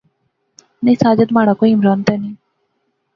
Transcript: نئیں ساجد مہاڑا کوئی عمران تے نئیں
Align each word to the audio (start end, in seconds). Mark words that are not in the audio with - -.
نئیں 0.83 0.99
ساجد 1.01 1.27
مہاڑا 1.33 1.53
کوئی 1.59 1.71
عمران 1.77 1.99
تے 2.05 2.13
نئیں 2.21 2.35